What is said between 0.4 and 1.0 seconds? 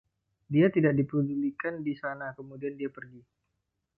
Dia tidak